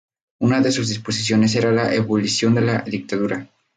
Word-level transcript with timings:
Una 0.39 0.61
de 0.61 0.71
sus 0.71 0.89
disposiciones 0.89 1.53
era 1.55 1.71
la 1.71 1.91
abolición 1.91 2.55
de 2.55 2.61
la 2.61 2.79
dictadura. 2.79 3.47